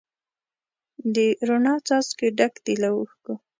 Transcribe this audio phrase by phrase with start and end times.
[1.13, 1.15] د
[1.47, 3.33] روڼا څاڅکي ډک دي له اوښکو